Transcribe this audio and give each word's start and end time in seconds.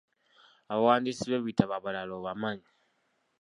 Abawandiisi 0.73 1.23
b’ebitabo 1.27 1.73
abalala 1.79 2.13
obamanyi? 2.19 2.67